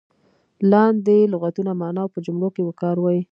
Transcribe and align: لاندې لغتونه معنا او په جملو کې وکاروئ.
لاندې 0.71 1.17
لغتونه 1.33 1.71
معنا 1.81 2.01
او 2.03 2.09
په 2.13 2.19
جملو 2.25 2.47
کې 2.55 2.61
وکاروئ. 2.65 3.19